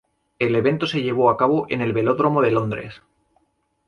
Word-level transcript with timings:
El 0.39 0.55
evento 0.55 0.87
se 0.87 1.03
llevó 1.03 1.29
a 1.29 1.37
cabo 1.37 1.67
en 1.69 1.79
el 1.81 1.93
Velódromo 1.93 2.41
de 2.41 2.49
Londres. 2.49 3.01